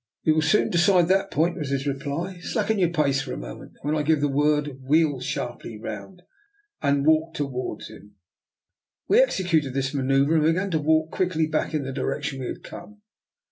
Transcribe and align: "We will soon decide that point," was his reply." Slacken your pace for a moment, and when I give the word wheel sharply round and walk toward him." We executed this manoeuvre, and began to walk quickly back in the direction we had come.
"We 0.25 0.31
will 0.31 0.41
soon 0.41 0.71
decide 0.71 1.09
that 1.09 1.29
point," 1.29 1.57
was 1.59 1.69
his 1.69 1.85
reply." 1.85 2.39
Slacken 2.41 2.79
your 2.79 2.89
pace 2.89 3.21
for 3.21 3.33
a 3.33 3.37
moment, 3.37 3.73
and 3.83 3.91
when 3.91 3.95
I 3.95 4.01
give 4.03 4.19
the 4.19 4.27
word 4.27 4.81
wheel 4.81 5.19
sharply 5.19 5.77
round 5.77 6.23
and 6.81 7.05
walk 7.05 7.35
toward 7.35 7.83
him." 7.83 8.15
We 9.07 9.21
executed 9.21 9.75
this 9.75 9.93
manoeuvre, 9.93 10.33
and 10.33 10.43
began 10.45 10.71
to 10.71 10.79
walk 10.79 11.11
quickly 11.11 11.45
back 11.45 11.75
in 11.75 11.83
the 11.83 11.93
direction 11.93 12.39
we 12.39 12.47
had 12.47 12.63
come. 12.63 13.01